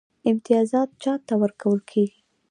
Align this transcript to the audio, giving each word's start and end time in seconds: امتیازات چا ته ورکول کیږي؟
امتیازات 0.29 0.89
چا 1.03 1.13
ته 1.27 1.33
ورکول 1.41 1.79
کیږي؟ 1.89 2.19